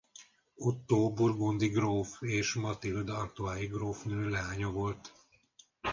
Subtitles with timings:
[0.55, 5.13] Ottó burgundi gróf és Matild artois-i grófnő leánya volt.